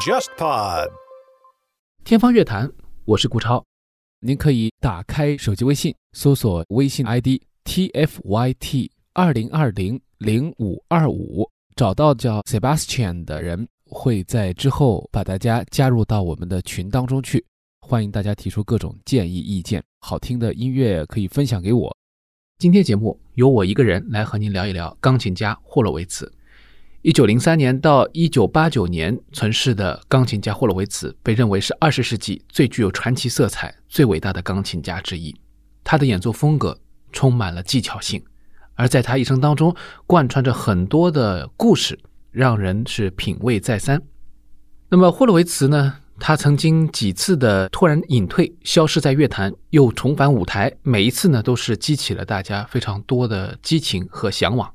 [0.00, 0.90] JustPod。
[2.04, 2.70] 天方乐坛，
[3.06, 3.64] 我是顾超。
[4.20, 17.42] 您可以打开手机微信，搜索微信 ID tfyt 二零二零零五二五，找到叫 Sebastian 的人，会在之后把大家加入到我们的群当中去。
[17.80, 21.96] 欢迎大家提出各种建议意见，好听的音乐可以分享给我。
[22.58, 26.32] 今天节目由我一个人来和您聊一聊钢琴家霍洛维茨。
[27.02, 35.34] 一九零三年到一九八九年存世的钢琴家霍洛维茨，被认为是二十世纪最具有传奇色彩、最伟大的钢琴家之一。
[35.82, 36.78] 他的演奏风格
[37.12, 38.24] 充满了技巧性，
[38.74, 39.74] 而在他一生当中
[40.06, 41.98] 贯穿着很多的故事，
[42.30, 44.00] 让人是品味再三。
[44.88, 45.96] 那么霍洛维茨呢？
[46.20, 54.72] 他曾经几次的突然隐退，消失在乐坛，又重返舞台，每一次呢都是激起了大家非常多的激情和向往。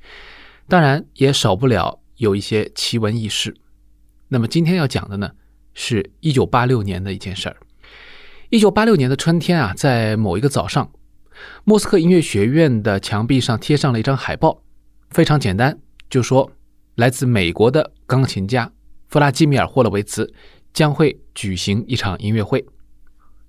[0.67, 3.55] 当然，也少不了有一些奇闻异事。
[4.27, 5.31] 那么今天要讲的呢，
[5.73, 7.55] 是一九八六年的一件事儿。
[8.49, 10.91] 一九八六年的春天啊，在某一个早上，
[11.63, 14.61] 莫斯科音乐学院的墙壁上贴上了一张海报，
[15.09, 16.51] 非常简单，就说
[16.95, 18.71] 来自美国的钢琴家
[19.07, 20.31] 弗拉基米尔·霍洛维茨。
[20.73, 22.65] 将会举行一场音乐会。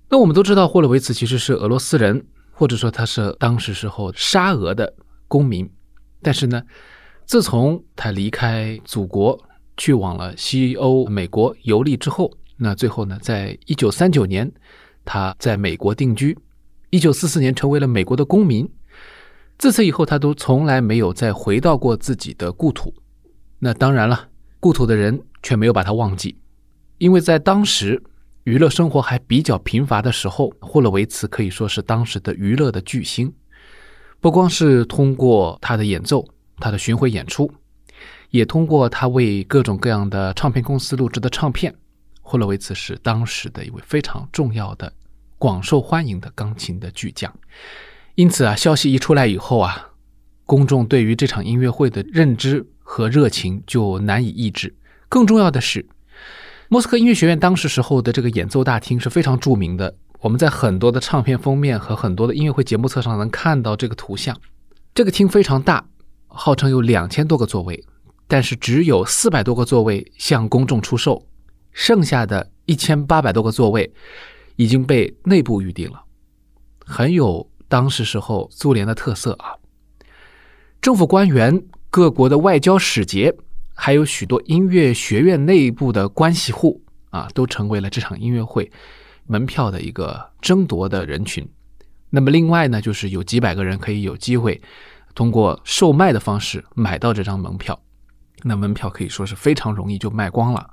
[0.09, 4.93] 那我们都知道，霍洛维茨其实是俄罗斯人，或者说他是当时时候沙俄的
[5.27, 5.69] 公民。
[6.21, 6.61] 但是呢，
[7.25, 9.39] 自从他离开祖国，
[9.77, 14.51] 去往了西欧、美国游历之后，那最后呢，在一九三九年，
[15.05, 16.37] 他在美国定居，
[16.89, 18.69] 一九四四年成为了美国的公民。
[19.57, 22.93] 自此以后，他都从来没有再回到过自己的故土。
[23.59, 24.27] 那当然了，
[24.59, 26.35] 故土的人却没有把他忘记。
[27.01, 27.99] 因为在当时
[28.43, 33.33] 娱乐生活还比较贫乏的时候，霍洛维茨可以说是当时的娱乐的巨星。
[34.19, 36.23] 不光是通过他的演奏、
[36.59, 37.51] 他的巡回演出，
[38.29, 41.73] 也通过他为各种各样的唱片公司录制的唱片，
[42.21, 44.93] 霍洛维茨是当时的一位非常重要的、
[45.39, 47.33] 广受欢迎的钢琴的巨匠。
[48.13, 49.89] 因此啊，消息一出来以后啊，
[50.45, 54.75] 公众对于这场音乐会的认知和热情就难以抑制。
[55.09, 55.83] 更重要的是。
[56.73, 64.33] 莫斯科音乐学院当时时候的这个演奏大厅是非常著名的，我们在很多的唱片封面和很多的音乐会节目册上能看到这个图像。
[64.95, 65.83] 这个厅非常大，
[66.27, 67.83] 号称有两千多个座位，
[68.25, 71.21] 但是只有四百多个座位向公众出售，
[71.73, 73.91] 剩下的一千八百多个座位
[74.55, 76.01] 已经被内部预定了，
[76.85, 79.59] 很有当时时候苏联的特色啊。
[80.81, 83.35] 政府官员、各国的外交使节。
[83.73, 88.71] 还有许多音乐学院内部的关系户啊，都成为了这场音乐会
[89.25, 91.47] 门票的一个争夺的人群。
[92.09, 94.61] 那么，另外呢，就是有几百个人可以有机会
[95.15, 97.81] 通过售卖的方式买到这张门票。
[98.43, 100.69] 那门票可以说是非常容易就卖光了。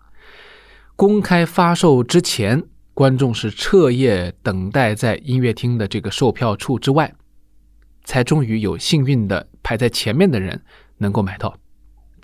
[0.96, 7.14] 公开发售之前，观众是彻夜等待在音乐厅的这个售票处之外，
[8.04, 10.60] 才终于有幸运的排在前面的人
[10.96, 11.56] 能够买到。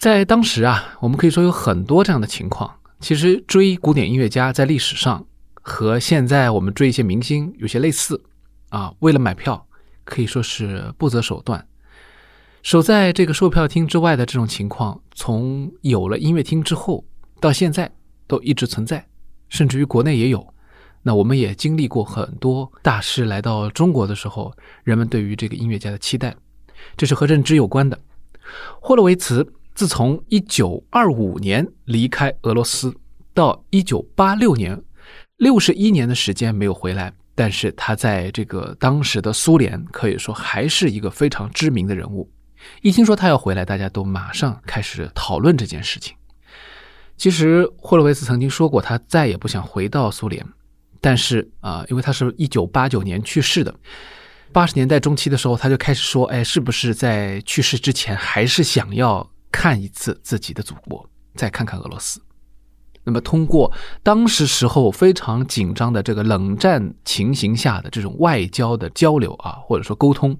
[0.04, 2.70] 在当时啊，我们可以说有很多这样的情况。
[3.00, 8.22] 其实追古典音乐家在历史上和现在我们追一些明星有些类似
[8.68, 8.92] 啊。
[8.98, 9.66] 为了买票，
[10.04, 11.66] 可以说是不择手段。
[12.62, 17.02] 守在这个售票厅之外的这种情况，从有了音乐厅之后
[17.40, 17.90] 到现在
[18.26, 19.06] 都一直存在，
[19.48, 20.46] 甚至于国内也有。
[21.00, 26.36] 那我们也经历过很多大师来到中国的时候，人们对于这个音乐家的期待，
[26.94, 27.98] 这是和认知有关的。
[28.82, 29.50] 霍洛维茨。
[29.74, 32.94] 自从一九二五年离开俄罗斯
[33.32, 34.80] 到一九八六年，
[35.38, 42.30] 六十一年的时间没有回来，但是他在这个当时的苏联可以说还是一个非常知名的人物。
[42.82, 46.16] 一听说他要回来，大家都马上开始讨论这件事情。
[47.16, 50.46] 其实霍洛维茨曾经说过，他再也不想回到苏联，
[51.00, 53.74] 但是啊，因为他是一九八九年去世的，
[54.52, 62.20] 八十年代中期的时候，他就开始说：“哎，是不是在去世之前还是想要？”看一次自己的祖国，再看看俄罗斯。
[63.04, 63.72] 那么，通过
[64.02, 70.36] 当时时候非常紧张的这个冷战情形下的这种外交的交流啊，或者说沟通，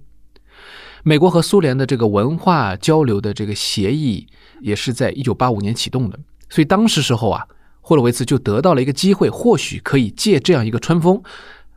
[1.05, 4.27] 美国和苏联的这个文化交流的这个协议
[4.61, 6.19] 也是在一九八五年启动的。
[6.51, 7.47] 所以，当时时候啊，
[7.81, 11.23] 霍洛维茨就得到了一个机会，或许可以借这样一个春风，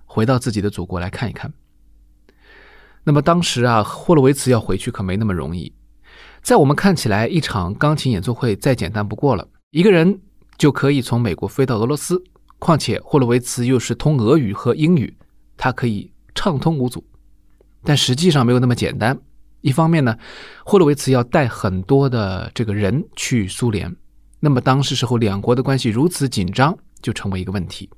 [0.05, 1.53] 回到自己的祖国来看一看。
[3.03, 5.71] 那么，当时啊，霍洛维茨要回去可没那么容易。
[6.47, 10.21] 在我们看起来，一场钢琴演奏会再简单不过了，一个人
[10.57, 12.23] 就可以从美国飞到俄罗斯。
[12.57, 15.13] 况且霍洛维茨又是通俄语和英语，
[15.57, 17.05] 他可以畅通无阻。
[17.83, 19.19] 但实际上没有那么简单。
[19.59, 20.17] 一方面呢，
[20.63, 23.93] 霍洛维茨要带很多的这个人去苏联，
[24.39, 27.89] 那么当时时候两国的关系如此紧张，就成为一个问题。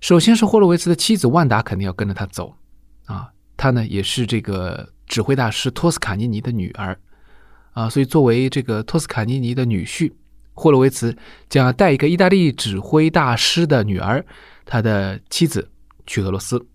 [0.00, 2.54] 首先是霍洛维茨的妻子万达肯定要跟着他走，
[3.06, 6.96] 啊，他呢也是这个指挥大师托斯卡尼尼的女儿，
[7.78, 10.10] 啊，所以作为这个托斯卡尼尼的女婿，
[10.52, 11.16] 霍洛维茨
[11.48, 14.26] 将要带一个意大利指挥大师的女儿，
[14.64, 15.70] 他的妻子
[16.04, 16.66] 去俄罗斯。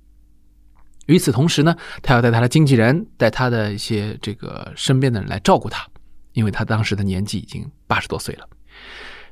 [1.08, 5.86] 与此同时呢，他要带他的经纪人，带他的一些这个身边的人来照顾他，
[6.32, 8.48] 因为他当时的年纪已经八十多岁了。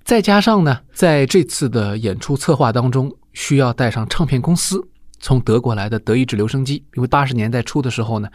[0.04, 4.86] 再加上呢，在这次的演出策划当中，需要带上唱片公司
[5.22, 8.28] 从德国来的德意志留声机，因为八十年代初的时候呢，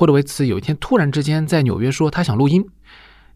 [0.00, 2.64] 霍洛维茨有一天突然之间在纽约说他想录音，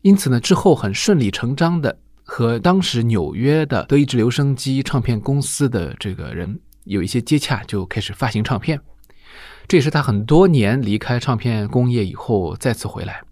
[0.00, 8.80] 因此呢，之后很顺理成章的和当时纽约的德意志留声机唱片公司的这个人有一些接洽，就开始发行唱片。
[9.68, 13.22] 这也是他很多年离开唱片工业以后再次回来，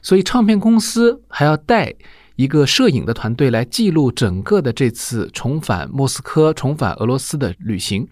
[0.00, 1.94] 所以唱片公司还要带
[2.36, 8.08] 一个摄影的团队来记录整个的这次重返莫斯科、重返俄罗斯的旅行。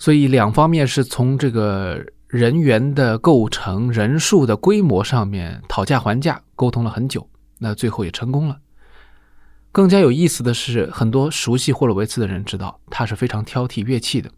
[0.00, 2.04] 所以两方面是从这个
[2.34, 7.24] 人员的构成、人数的规模上面讨价还价，沟通了很久，
[7.58, 8.58] 那最后也成功了。
[9.70, 14.28] 更加有意思的是，很多熟悉霍洛维茨的人知道，他是非常挑剔乐器的。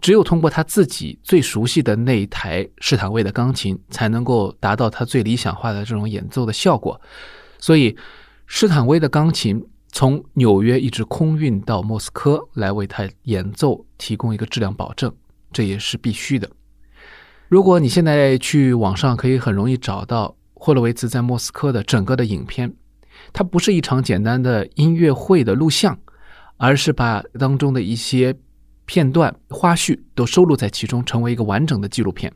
[0.00, 7.00] 只有通过他自己最熟悉的那一台施坦威的钢琴，才能够达到他最理想化的这种演奏的效果。
[7.58, 7.96] 所以，
[8.46, 9.60] 施坦威的钢琴
[9.90, 15.12] 从纽约一直空运到莫斯科来为他演奏提供一个质量保证，
[15.52, 16.48] 这也是必须的。
[17.48, 22.72] 如果你现在去网上可以很容易找到霍洛维茨在莫斯科的整个的影片，
[23.32, 25.98] 它不是一场简单的音乐会的录像，
[26.56, 28.36] 而是把当中的一些。
[28.86, 32.30] 片段、花絮都收录在其中，成为一个完整的纪录片。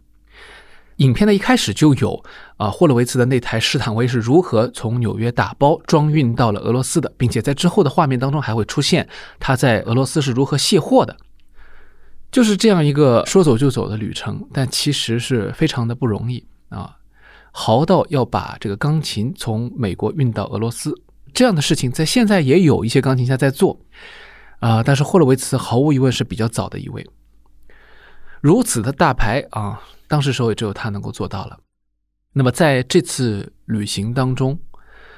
[0.97, 2.25] 影片的一开始就有
[2.57, 9.07] 啊，霍洛维茨的那台施坦威是如何从纽约打包装运到了俄罗斯的，并且在之后的画面当中还会出现
[9.39, 11.15] 他在俄罗斯是如何卸货的。
[12.31, 16.97] 就是这样一个说走就走的旅程，但其实是非常的不容易啊，
[17.53, 20.93] 豪到要把这个钢琴从美国运到俄罗斯
[21.33, 23.81] 这样的事情，在现在也有一些钢琴家在做。
[24.61, 27.07] 啊，但是霍洛维茨毫无疑问是比较早的一位，
[28.41, 31.57] 如此的大牌啊，当时时候也只有他能够做到了。
[32.33, 34.59] 那么在这次旅行当中，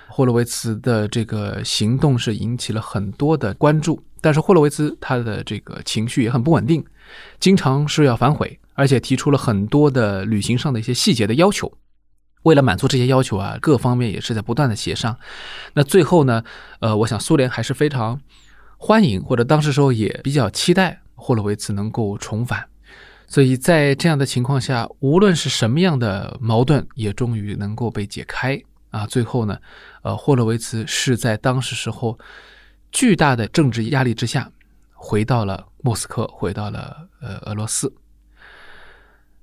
[0.08, 6.84] 霍洛维茨的这个行动是引起了很多的关注，但是霍洛维茨他的这个情绪也很不稳定，
[7.38, 11.72] 经常是要反悔，而且提出了很多的旅行上的一些细节的要求。
[12.42, 15.16] 为了满足这些要求啊，各方面也是在不断的协商。
[15.74, 16.42] 那最后呢，
[16.80, 18.20] 呃，我想苏联还是非常。
[18.82, 22.64] 欢迎，或者当时时候也比较期待霍洛维茨能够重返，
[23.26, 28.58] 所以在这样的情况下，无论是什么样的矛盾，也终于能够被解开
[28.88, 29.06] 啊。
[29.06, 29.58] 最后呢，
[30.00, 32.18] 呃，霍洛维茨是在当时时候
[32.90, 34.50] 巨大的政治压力之下，
[35.02, 37.91] 回到了莫斯科，回到了呃俄罗斯。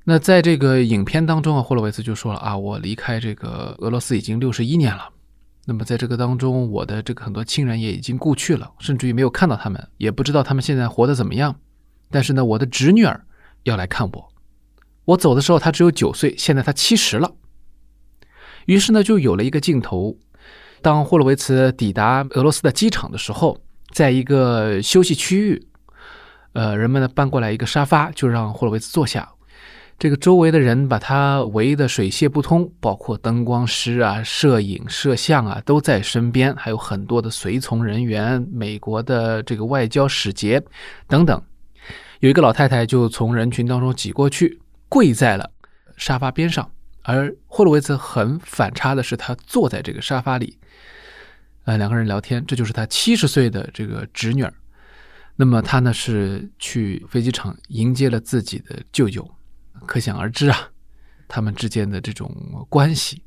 [0.03, 5.09] 那在这个影片当中啊，霍洛维茨就说了啊，我离开这个俄罗斯已经六十一年了。
[5.65, 11.59] 那么在这个当中，我的这个很多亲人也已经故去了，甚至于没有看到他们，也不知道他们现在活得怎么样。
[12.11, 13.25] 但是呢，我的侄女儿
[13.63, 14.31] 要来看我。
[15.05, 17.33] 我走的时候，她只有九岁，现在她七十了。
[18.67, 20.15] 于是呢，就有了一个镜头：
[20.83, 23.59] 当霍洛维茨抵达俄罗斯的机场的时候，
[23.97, 25.67] 在一个休息区域，
[26.53, 29.27] 呃，人们呢搬过来一个沙发，就让霍洛维茨坐下。
[29.97, 40.63] 这个周围的人把他围得水泄不通，包括灯光师啊、摄影、摄像啊都在身边，还有很多的随从人员、美国的这个外交使节
[41.07, 41.41] 等等。
[42.19, 45.49] 有一个老太太就从人群当中挤过去，跪在了
[45.95, 46.69] 沙发边上。
[47.01, 50.59] 而霍洛维茨很反差的是，他坐在这个沙发里，
[51.67, 52.43] 呃，两个人聊天。
[52.45, 54.53] 这就是他七十岁的这个侄女儿。
[55.35, 59.29] 那么他呢是去飞机场迎接了自己的舅舅。
[59.85, 60.57] 可想而知啊，
[61.27, 62.33] 他们之间的这种
[62.69, 63.21] 关系，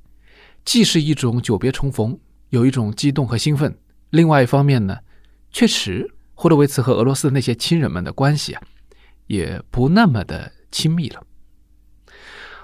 [0.64, 2.18] 既是一种久别重逢，
[2.48, 3.70] 有一种激动和兴奋；
[4.08, 4.96] 另外一方面呢，
[5.52, 8.62] 确实霍洛维茨和俄罗斯的那些亲人们的关系啊，
[9.26, 11.22] 也不那么的亲密了。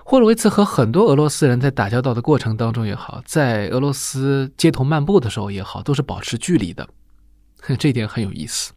[0.09, 6.89] 霍洛维茨和很多俄罗斯人在打交道的过程当中也好，在俄罗斯街头漫步的时候也好，都是保持距离的，
[7.77, 8.73] 这一点很有意思。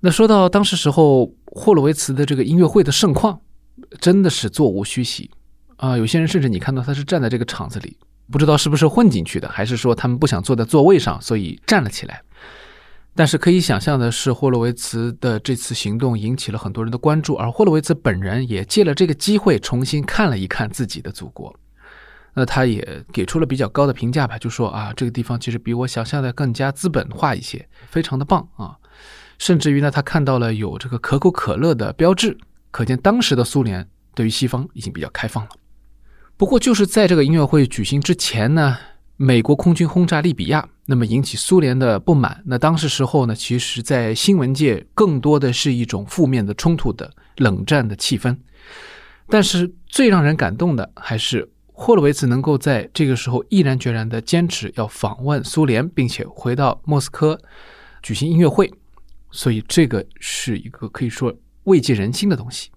[0.00, 3.40] 那说到当时时候霍洛维茨的这个音乐会的盛况。
[4.00, 5.30] 真的是座无虚席
[5.76, 5.96] 啊！
[5.96, 7.96] 有些人甚至你看到他是站在这个场子里，
[8.30, 12.22] 不知道是不是混进去的，还是说他们不想坐在座位上，所以站了起来。
[13.14, 21.54] 但是可以想象的是，霍洛维茨的这次行动引起了很多人的关注，而霍洛维茨本人也借了这个机会重新看了一看自己的祖国。
[22.34, 28.76] 那他也给出了比较高的评价吧，就说啊，这个地方其实比我想象的更加资本化一些，非常的棒啊。
[29.38, 32.38] 甚至于呢，他看到了有这个可口可乐的标志，
[32.70, 35.50] 可见当时的苏联对于西方已经比较开放了。
[36.38, 38.78] 不过，就是在这个音乐会举行之前呢。
[39.18, 42.42] 美国空军轰炸利比亚，那么引起苏联的不满。
[42.46, 48.36] 那当时时候呢，其实，在新闻界更多的是一种负面的冲突的冷战的气氛。
[49.28, 57.40] 但是最让人感动的，还是霍洛维茨能够在这个时候毅然决然的坚持要访问苏联，并且回到莫斯科
[58.02, 58.72] 举行音乐会。
[59.30, 61.34] 所以这个是一个可以说
[61.64, 62.70] 慰藉人心的东西。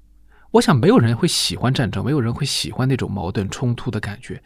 [0.51, 4.41] 我想，没有人会喜欢战争，没有人会喜欢那种矛盾冲突的感觉。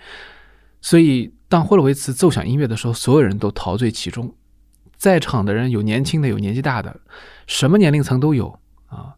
[0.82, 4.34] 所以，当霍洛维茨奏响音乐的时候，所有人都陶醉其中。
[4.96, 7.00] 在场的人有年轻的，有年纪大的，
[7.48, 8.48] 什么年龄层都有
[8.86, 9.16] 啊。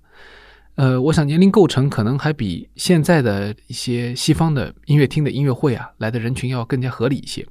[0.75, 7.45] 呃，我想年龄构成可能还比现在的一些西方的音乐厅的音乐会啊来的人群要更加合理一些。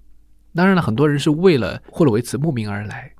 [0.54, 3.12] 当然了，很多人是为了霍洛维茨慕名而来。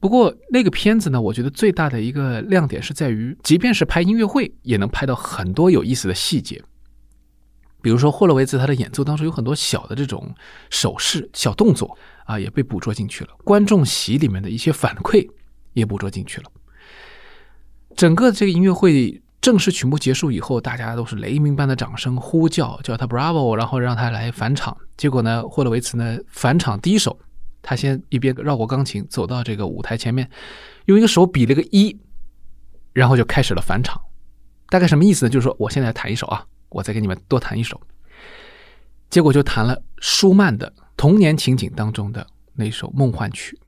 [0.00, 6.60] 不过，那个片子呢，我觉得最大的一个亮点是在于，即便是拍音乐会，也能拍到很多有意思的细节。
[7.82, 10.32] 比如说霍洛维茨他的演奏当中有很多小的这种
[10.70, 13.30] 手势、小动作啊，也被捕捉进去了。
[13.44, 15.28] 观众席里面的一些反馈
[15.72, 16.50] 也捕捉进去了。
[17.96, 24.76] 整个这个音乐会正式曲目结束以后，大家都是雷鸣般的掌声呼叫，叫他 Bravo，然后让他来返场。
[24.96, 27.18] 结果呢，霍洛维茨呢返场第一首，
[27.60, 30.30] 他先一边绕过钢琴，走到这个舞台前面，
[30.86, 31.98] 用一个手比了个一，
[32.92, 34.00] 然后就开始了返场。
[34.68, 35.28] 大概什么意思呢？
[35.28, 36.46] 就是说我现在弹一首啊。
[36.72, 37.80] 我再给你们多弹一首，
[39.10, 43.58] 结果就弹了舒曼的童年情景当中的那首梦幻曲。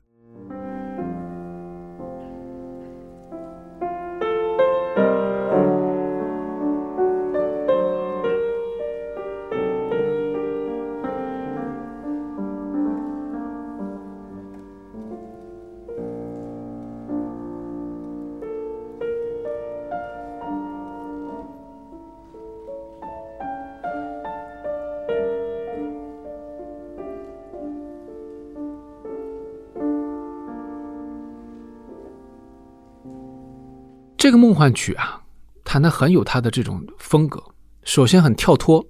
[34.25, 35.21] 这个梦幻曲啊，
[35.63, 37.43] 弹的很有他的这种风格。
[37.83, 38.83] 首先很跳脱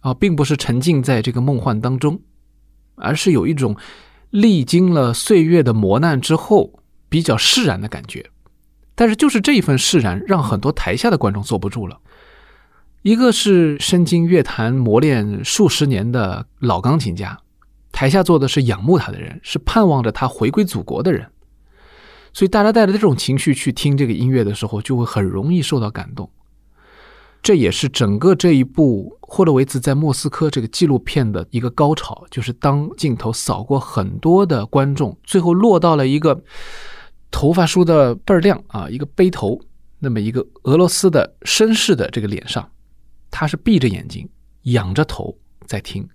[0.00, 2.20] 啊，并不是沉浸在这个梦幻当中，
[2.96, 3.74] 而是有一种
[4.28, 6.78] 历经了岁月的磨难之后
[7.08, 8.28] 比较释然的感觉。
[8.94, 11.98] 但是就是这一份释然，让很多台下的观众坐不住了。
[13.00, 17.40] 一个是身经乐坛磨练数十年的老钢琴家，
[17.92, 21.26] 台下坐的是仰慕他的人，是盼望着他回归祖国的人。
[22.36, 26.30] 所以大家带着这种情绪去听这个音乐的时候，就会很容易受到感动。
[27.42, 36.44] 这也是整个这一部霍洛维茨在莫斯科这个纪录片的一个高潮，就是当镜头扫过很多的观众，最后落到了一个
[37.30, 39.58] 头发梳的倍儿亮啊，一个背头，
[39.98, 42.70] 那么一个俄罗斯的绅士的这个脸上，
[43.30, 44.28] 他是闭着眼睛，
[44.64, 45.34] 仰着头
[45.66, 46.06] 在听，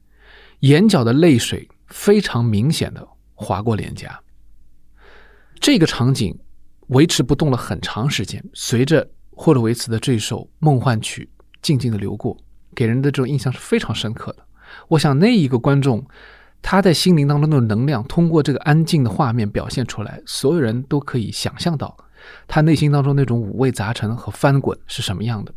[0.59, 4.21] 眼角的泪水非常明显的划过脸颊。
[5.61, 6.35] 这个场景
[6.87, 11.29] 维持不动了很长时间，随着霍洛维茨的这首梦幻曲
[11.61, 12.35] 静静的流过，
[12.73, 14.39] 给人的这种印象是非常深刻的。
[14.87, 16.03] 我想那一个观众，
[16.63, 21.95] 他在心灵当中的能量，通过这个安静的画面表现出来，所有人都可以想象到
[22.47, 25.53] 他内心当中那种五味杂陈和翻滚是什么样的。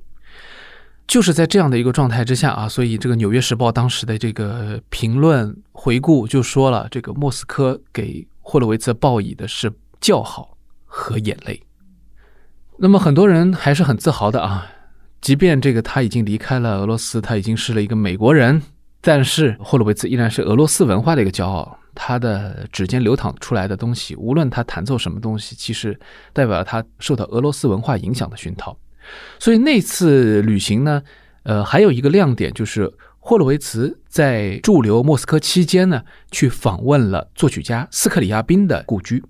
[1.07, 9.73] 就是在这样的一个状态之下啊，所以这个《纽约时报》当时的这个评论回顾就说了，这个莫斯科给霍洛维茨报以的是。
[10.05, 11.63] 叫好和眼泪，
[12.77, 14.71] 那么很多人还是很自豪的啊。
[15.23, 18.61] 即便这个他已经离开了俄罗斯，他已经是了一个美国人，
[19.01, 21.79] 但是霍洛维茨依然是俄罗斯文化的一个骄傲。
[21.95, 25.99] 他的指尖流淌出来的东西，无论他弹奏什么东西，其实
[26.35, 28.77] 代表了他受到俄罗斯文化影响的熏陶。
[29.39, 31.03] 所以那次旅行呢，
[31.45, 39.25] 呃，还有一个亮点就是霍洛维茨在驻留莫斯科期间呢，去访问了作曲家斯克里亚宾的故居。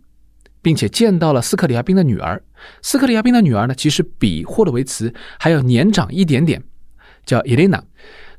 [0.65, 2.43] 并且见到了斯克里亚宾的女儿。
[2.81, 6.65] 斯克里亚宾的女儿呢，其实比霍洛维茨还要年长一点点，
[7.27, 7.85] 叫伊莲娜。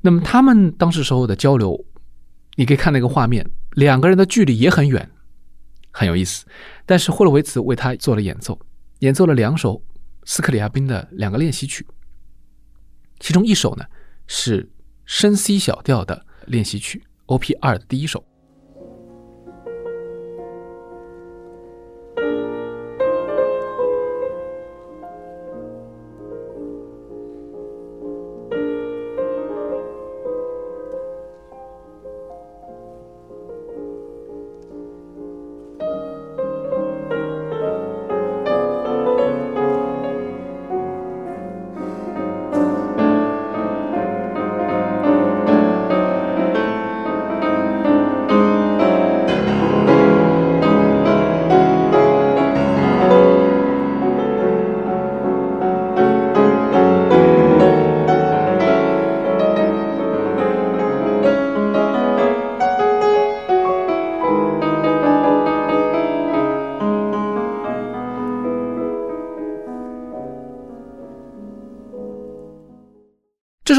[0.02, 1.86] 那么他们当时时候的交流，
[2.56, 5.08] 你可以看那个画面，两个人的距离也很远，
[5.92, 6.46] 很有意思。
[6.88, 8.60] 但是霍洛维茨为他做了演奏，
[9.00, 9.84] 演奏了两首
[10.24, 11.86] 斯克里亚宾的两个练习曲，
[13.20, 13.86] 其中一首呢
[14.26, 14.68] 是
[15.06, 18.26] 深 C 小调的练习曲，OP 二的第一首。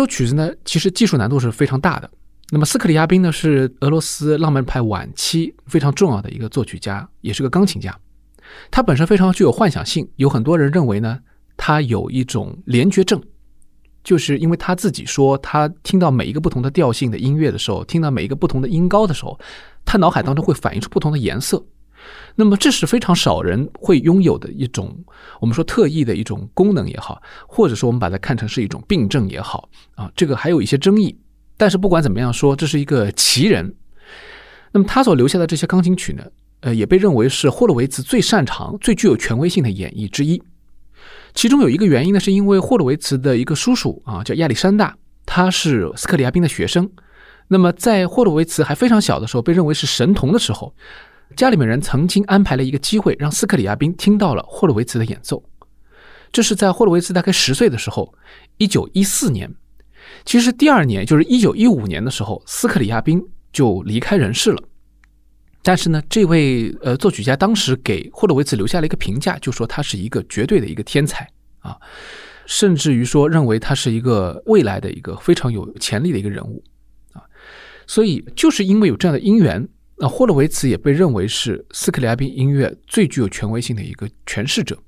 [0.07, 2.11] 曲子呢，其实技术难度是非常大的。
[2.51, 7.97] 那么斯克里亚宾呢，是俄罗斯浪漫派晚期非常重要的一个作曲家，也是个钢琴家。
[8.71, 11.19] 他本身非常具有幻想性，有很多人认为呢，
[11.57, 13.21] 他有一种联觉症，
[14.05, 19.39] 就是因为他自己说，他听到每一个不同的调性的音乐的时候，听到每一个不同的音高的时候，
[19.85, 21.65] 他脑海当中会反映出不同的颜色。
[22.35, 24.95] 那么这是非常少人会拥有的一种，
[25.41, 31.17] 我们说特异的一种功能也好，或者说我们把它看成是一种病症也好啊，这个还有一些争议。
[31.57, 33.75] 但是不管怎么样说，这是一个奇人。
[34.73, 36.23] 那么他所留下的这些钢琴曲呢，
[36.61, 40.43] 呃，也被认为是霍洛维茨最擅长、最具有权威性的演绎之一。
[41.35, 44.95] 其中有一个原因呢，是因为霍洛维茨的一个叔叔啊，叫亚历山大，
[45.25, 46.91] 他是斯克里亚宾的学生。
[47.49, 50.75] 那么在霍洛维茨还非常小的时候，被认为是神童的时候。
[51.35, 55.43] 家里面人曾经安排了一个机会，让斯克里亚宾听到了霍洛维茨的演奏。
[56.33, 58.15] 这是在霍洛维茨大概十岁的时候，
[58.59, 59.53] 一九一四年。
[60.25, 64.63] 其实第二年，就是一九一五年的时候，斯克里亚宾就离开人世了。
[65.63, 71.29] 但是呢，这位呃作曲家当时给霍洛维茨留下了一个评价，就说他是一个绝对的一个天才
[71.59, 71.77] 啊，
[72.47, 76.63] 甚至于说认为他是一个未来的一个非常有潜力的一个人物
[77.13, 77.23] 啊。
[77.87, 79.69] 所以就是因为有这样的因缘。
[79.99, 84.79] 那霍洛维茨也被认为是斯克里亚宾音乐最具有权威性的一个诠释者，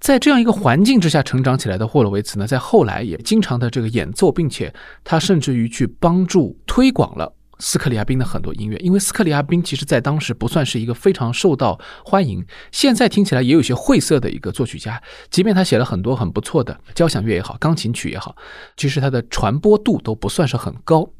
[0.00, 4.72] 在这样一个环境之下成长起来的霍洛维茨呢，在后来也经常的这个演奏，并且
[5.04, 18.34] 他甚至于去帮助推广了斯克里亚宾的很多音乐，因为斯克里亚宾其实在当时不算是一个非常受到欢迎，现在听起来也有些晦涩的一个作曲家，即便他写了很多很不错的交响乐也好，钢琴曲也好，
[18.74, 21.10] 其实他的传播度都不算是很高。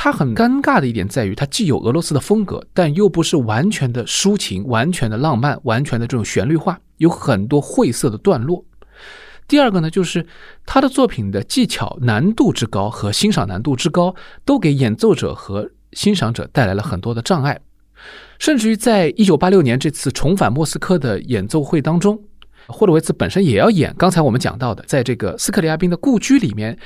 [0.00, 8.64] 他很尴尬的一点在于，他既有俄罗斯的风格，但又不是完全的抒情、完全的浪漫、完全的这种旋律化，有很多晦涩的段落。
[9.48, 10.24] 第二个呢，就是
[10.64, 17.58] 他的作品的技巧难度之高和欣赏难度之高，都给演奏者和欣赏者带来了很多的障碍。
[18.38, 22.22] 甚至于在一九八六年这次重返莫斯科的演奏会当中，
[22.68, 26.78] 霍洛维茨本身也要演刚才我们讲到的，在这个斯克里亚宾的故居里面。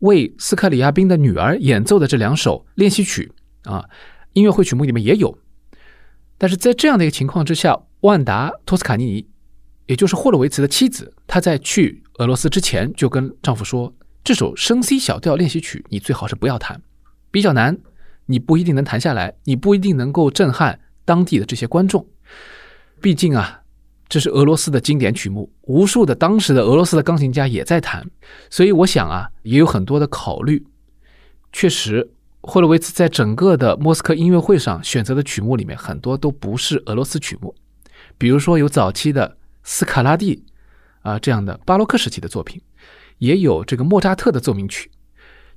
[0.00, 3.32] 为斯克里亚宾的女儿演奏的这两首练习曲
[3.64, 3.84] 啊，
[4.34, 5.38] 音乐会曲目里面也有。
[6.38, 9.26] 但是在这样的一个情况之下，万达托斯卡尼尼，
[9.86, 16.82] 也就是霍洛维茨的妻子，她在去俄罗斯之前就跟丈夫说：“这首升 C 小调练习曲，你最好是不要弹，
[17.30, 17.78] 比较难，
[18.26, 22.06] 你不一定能弹下来，你不一定能够震撼当地的这些观众。
[23.00, 23.62] 毕竟啊。”
[24.08, 28.08] 这是俄罗斯的经典曲目，无数的当时的俄罗斯的钢琴家也在弹，
[28.48, 30.64] 所以我想啊，也有很多的考虑。
[31.52, 32.08] 确实，
[32.42, 37.52] 霍洛维茨在整个的莫斯科音乐会上选择的曲目里面，很多都不是俄罗斯曲目，
[38.16, 40.44] 比如说有早期的斯卡拉蒂
[41.02, 42.60] 啊这样的巴洛克时期的作品，
[43.18, 44.88] 也有这个莫扎特的奏鸣曲。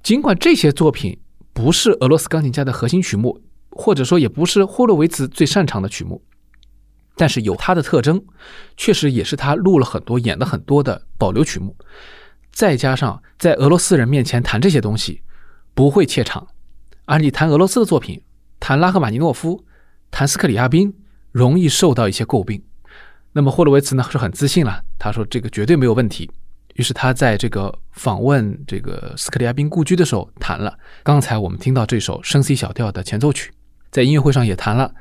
[0.02, 1.20] 尽管这些作品
[1.54, 6.24] 不是俄罗斯钢琴家的核心曲目，或者说也不是霍洛维茨最擅长的曲目。
[7.20, 8.24] 但是有它的特征，
[8.78, 11.76] 确实也是他录了很多、演了很多的保留曲目，
[12.54, 15.22] 再加上在俄罗斯人面前弹这些东西
[15.74, 16.48] 不会怯场，
[17.04, 18.22] 而你弹俄罗斯的作品，
[18.58, 19.66] 弹拉赫玛尼诺夫、
[20.10, 20.94] 弹斯克里亚宾，
[21.34, 22.64] 容易受到一些诟病。
[23.34, 26.32] 那么霍洛维茨呢是很自信了，他说这个绝对没有问题。
[26.76, 33.52] 于是他在这个访问这个斯克里亚宾故居的时候弹了刚才我们听到这首升 C 小调的前奏曲，
[33.92, 34.94] 在音乐会上也弹了。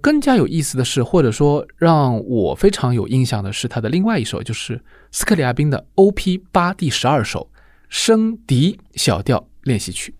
[0.00, 4.80] 更加有意思的是，或者说让我非常有印象的是，他的另外一首就是
[5.12, 6.38] 斯克里亚宾的 O.P.
[6.50, 7.50] 八第十二首
[7.88, 10.14] 升 D 小调练习曲。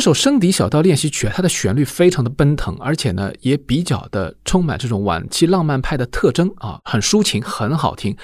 [0.00, 8.16] 这首升笛小调练习曲，它的旋律非常的奔腾，而且呢也比较的充满这种晚期浪漫派的特征啊，很抒情，很好听。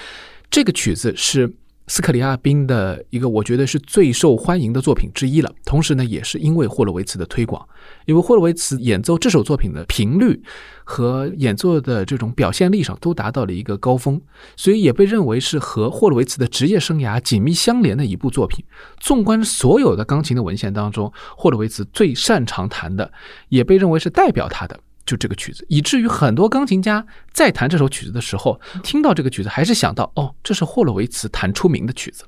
[0.49, 1.53] 这个曲子是。
[1.87, 5.49] 斯克里亚宾的一个，我觉得是最受欢迎的作品之一了。
[5.65, 7.65] 同时呢，也是因为霍洛维茨的推广，
[8.05, 10.41] 因为霍洛维茨演奏这首作品的频率
[10.83, 14.21] 和演奏的这种表现力上都达到了一个高峰，
[14.57, 18.65] 所以也被认为是和霍洛维茨的职业生涯紧密相连的一部作品。
[18.99, 23.09] 纵观所有的钢琴的文献当中，霍洛维茨最擅长弹的，
[23.47, 24.77] 也被认为是代表他的。
[25.07, 32.25] 就这个曲子，以至于很多钢琴家在弹这首曲子的时候，听到这个曲子还是想到，哦，这是霍洛维茨弹出名的曲子。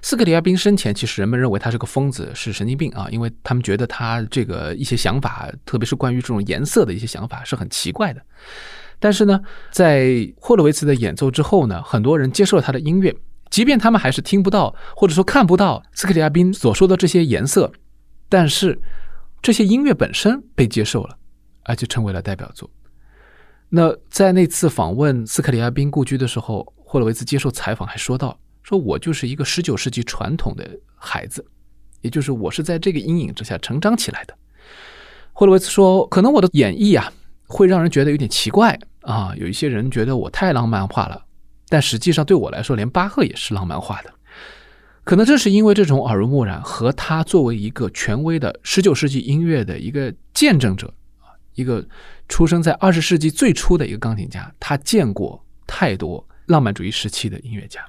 [0.00, 8.22] 斯克里亚宾生前，其实人们认为他是个疯子，是神经病啊，因为他们觉得他这个一些想法，特别是关于这种颜色的一些想法，是很奇怪的。
[8.98, 9.40] 但是呢，
[9.72, 13.14] 在霍洛维茨的演奏之后呢，很多人接受了他的音乐，
[13.48, 17.72] 即便他们还是听不到或者说看不到斯克里亚宾所说的这些颜色，
[18.28, 18.78] 但是
[19.40, 21.16] 这些音乐本身被接受了。
[21.70, 22.68] 而且成为了代表作。
[23.68, 31.46] 那在那次访问斯克里亚宾故居的时候，霍洛维茨接受采访还说到：“说我就是一个十九世纪传统的孩子，
[32.00, 34.34] 也就是我是在这个阴影之下成长起来的。”
[35.32, 37.12] 霍洛维茨说：“可能我的演绎啊，
[37.46, 41.24] 会让人觉得有点奇怪啊，有一些人觉得我太浪漫化了，
[41.68, 44.12] 但实际上对我来说，连巴赫也是浪漫化的。
[45.04, 50.92] 可能正是因为这种耳濡目染和他作为一个权威的十九世纪音乐的一个见证者。”
[51.54, 51.86] 一个
[52.28, 57.84] 出生在二十世纪最初的一个钢琴家，他见过太多浪漫主义时期的音乐家，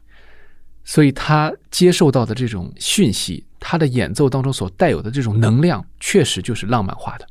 [0.83, 7.27] 所以他接受到的这种讯息，他的演奏当中所带有的这种能量，确实就是浪漫化的。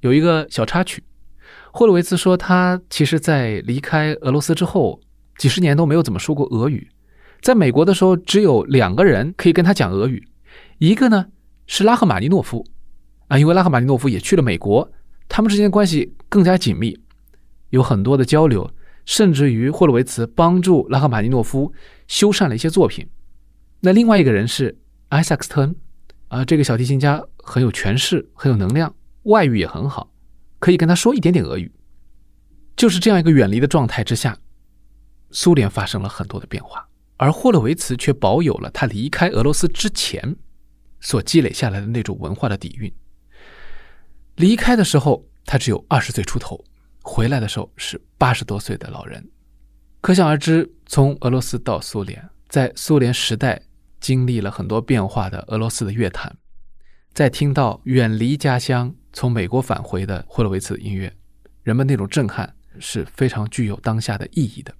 [0.00, 1.02] 有一个小插曲，
[1.72, 5.00] 霍洛维茨说，他其实在离开俄罗斯之后，
[5.38, 6.88] 几十年都没有怎么说过俄语。
[7.40, 10.26] 在美国的时候，只有两个人可以跟他讲俄语，
[10.78, 11.26] 一个呢
[11.66, 12.66] 是拉赫玛尼诺夫，
[13.28, 14.90] 啊，因为拉赫玛尼诺夫也去了美国。
[15.28, 16.98] 他们之间的关系更加紧密，
[17.70, 18.70] 有很多的交流，
[19.04, 21.72] 甚至于霍洛维茨帮助拉赫玛尼诺夫
[22.06, 23.06] 修缮了一些作品。
[23.80, 24.76] 那另外一个人是
[25.10, 25.76] 埃萨克斯特恩，
[26.28, 28.92] 啊，这个小提琴家很有权势，很有能量，
[29.24, 30.10] 外语也很好，
[30.58, 31.70] 可以跟他说一点点俄语。
[32.74, 34.36] 就是这样一个远离的状态之下，
[35.30, 40.36] 苏联发生了很多的变化，而霍洛维茨却保有了他离开俄罗斯之前
[41.00, 42.92] 所积累下来的那种文化的底蕴。
[44.38, 46.56] 离开的时候，他只有二十岁出头；
[47.02, 49.28] 回来的时候是八十多岁的老人。
[50.00, 53.60] 可想而知，从俄罗斯到苏联，在苏联时代
[53.98, 56.36] 经历了很多变化的俄罗斯的乐坛，
[57.12, 61.12] 在听到远离家乡、从美国返回的霍洛维茨的音乐，
[61.64, 64.72] 人们那种震撼是非常具有当下的意义的。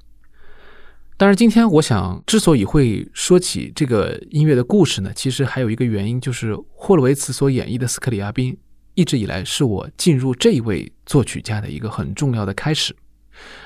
[1.16, 8.56] 当然，今天我想之所以会说起这个音乐的故事呢，其实还有一个原因，就是霍洛维茨所演绎的斯克里亚宾。
[8.98, 12.92] 一直以来是我进入这一位作曲家的一个很重要的开始，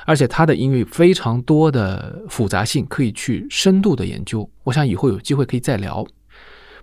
[0.04, 4.46] 而且他的音乐非常多的复杂性可以去深度的研究。
[4.62, 6.06] 我想以后有机会可以再聊。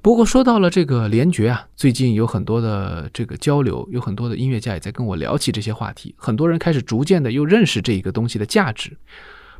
[0.01, 6.15] 不过说到了这个联觉啊，最近有很多的这个交流，有很多的音乐家也在跟我聊起这些话题。
[6.17, 8.97] 很多人开始逐渐的又认识这一个东西的价值，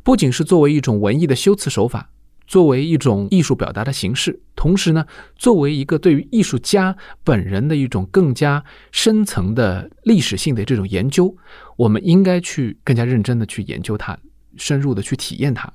[0.02, 2.10] 不仅是作为一种文艺的修辞手法。
[2.50, 11.32] 作为一种艺术表达的形式，同时呢，作为一个对于艺术家本人的一种更加深层的历史性的这种研究，
[11.76, 14.18] 我们应该去更加认真的去研究它，
[14.56, 15.72] 深入的去体验它。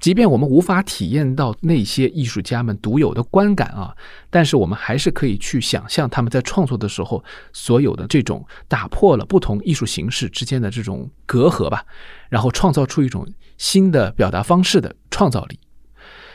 [0.00, 3.94] 即便我们无法体验到那些艺术家们独有的观感啊，
[4.30, 11.84] 但是我们还是可以去想象他们在创作的时候所有的这种打破了不同艺术形式之间的这种隔阂吧，
[12.30, 15.60] 然后创造出一种新的表达方式的创造力。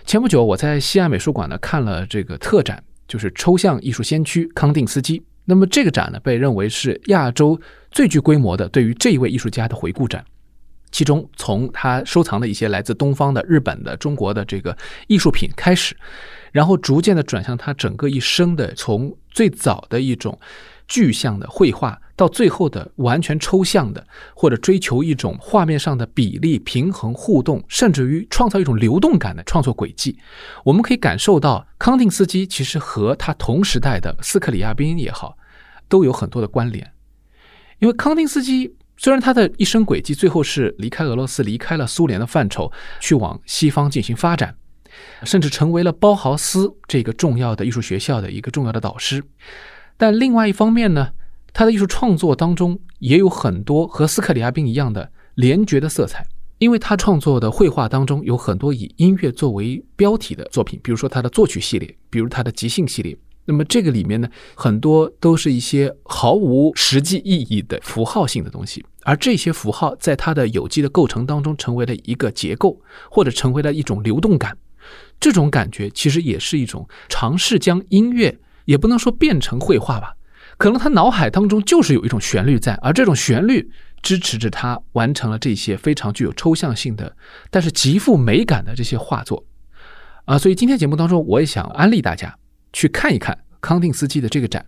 [0.10, 5.22] 前不久，我在西安美术馆呢看了这个特展，就是抽象艺术先驱康定斯基。
[5.46, 10.26] 那么这个展呢，被认为是亚洲最具规模的对于这一位艺术家的回顾展。
[10.90, 15.96] 其中，从他收藏的一些来自东方的、日本的、中国的这个艺术品开始，
[16.52, 20.40] 然后逐渐的转向他整个一生的，从最早的一种。
[20.88, 24.06] 具象的绘画到最后的完全抽象的，
[24.36, 30.20] 或者追求一种画面上的比例平衡互动，甚至于创造一种流动感的创作轨迹，
[30.66, 35.38] 我们可以感受到康定斯基其实和他同时代的斯克里亚宾也好，
[35.88, 36.92] 都有很多的关联。
[37.78, 44.54] 因为康定斯基虽然他的一生轨迹最后是离开俄罗斯，离开了苏联的范畴，去往西方进行发展，
[45.24, 49.24] 甚至成为了包豪斯这个重要的艺术学校的一个重要的导师。
[49.96, 51.12] 但另外一方面呢，
[51.54, 56.26] 他的艺术创作当中也有很多和斯克里亚宾一样的联觉的色彩，
[56.58, 74.58] 因为他创作的绘画当中有很多以音乐作为标题的作品，比如说他的作曲系列，比如他的即兴系列，那么这个里面呢，很多都是一些毫无实际意义的符号性的东西，而这些符号在它的有机的构成当中成为了一个结构，或者成为了一种流动感。
[75.20, 80.16] 这种感觉其实也是一种尝试将音乐，也不能说变成绘画吧，
[80.60, 83.72] 可能他脑海当中就是有一种旋律在，而这种旋律
[84.04, 87.16] 支持着他完成了这些非常具有抽象性的，
[87.50, 89.46] 但是极富美感的这些画作。
[90.26, 92.36] 啊，所以今天节目当中，我也想安利大家。
[92.72, 94.64] 去看一看康定斯基的这个展。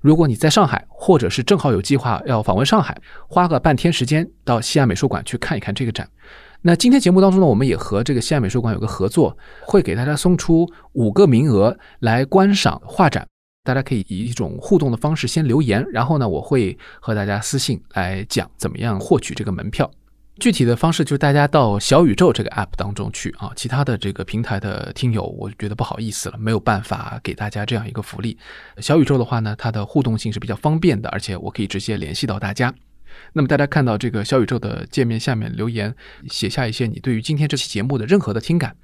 [0.00, 2.96] 如果你在上海，或者是正好有计划要访问上海，
[3.28, 6.08] 花个半天时间到西安美术馆去看一看这个展。
[6.62, 13.26] 那今天节目当中呢，我们也和这个西安美术馆有个合作，会给大家送出五个名额来观赏画展。
[13.64, 19.88] 大家可以以一种互动的方式先留言，然后呢，我会和大家私信来讲怎么样获取这个门票。
[20.40, 28.36] 具体的方式就是大家到小宇宙这个 app 当中去啊，其他的这个平台的听友，我觉得不好意思了，没有办法给大家这样一个福利。
[28.78, 32.74] 小宇宙的话呢，它的互动性是比较方便的，而且我可以直接联系到大家。
[33.32, 35.94] 那么大家看到这个小宇宙的界面下面留言，
[36.28, 38.74] 写下一些你对于今天这期节目的任何的听感，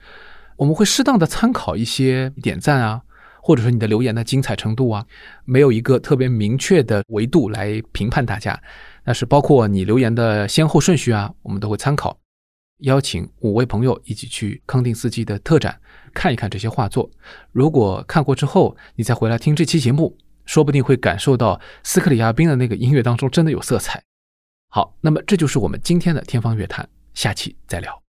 [0.56, 3.02] 我们会适当的参考一些点赞啊，
[3.48, 5.02] 或者说你的留言的精彩程度啊，
[5.46, 8.62] 没有一个特别明确的维度来评判大家。
[9.06, 12.14] 那是包括你留言的先后顺序啊，我们都会参考，
[12.80, 15.80] 邀请五位朋友一起去康定斯基的特展
[16.12, 17.10] 看一看这些画作。
[17.50, 24.02] 如果看过之后，你再回来听这期节目，说不定会感受到斯克里亚宾的那个音乐当中真的有色彩。
[24.68, 28.07] 好，那么这就是我们今天的天方乐坛，下期再聊。